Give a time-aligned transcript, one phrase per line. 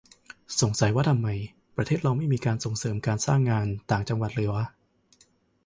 [0.61, 1.27] สงสัยว่าทำไม
[1.75, 4.65] ประเทศเราไม่มีการส่งเสริมการสร้างงาน ต่างจังหวัดเลยวะ